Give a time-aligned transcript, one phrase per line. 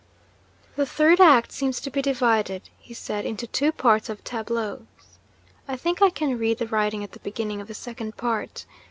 [0.77, 4.87] 'The Third Act seems to be divided,' he said, 'into two Parts or Tableaux.
[5.67, 8.65] I think I can read the writing at the beginning of the Second Part.